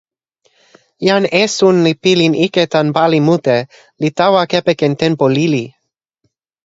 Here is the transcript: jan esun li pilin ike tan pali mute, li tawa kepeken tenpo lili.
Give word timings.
jan 1.07 1.25
esun 1.43 1.77
li 1.87 1.93
pilin 2.03 2.33
ike 2.45 2.63
tan 2.73 2.87
pali 2.95 3.19
mute, 3.27 3.57
li 4.01 4.09
tawa 4.19 4.41
kepeken 4.51 4.93
tenpo 5.01 5.25
lili. 5.35 5.65